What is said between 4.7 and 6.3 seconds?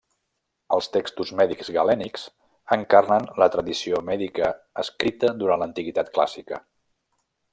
escrita durant l'antiguitat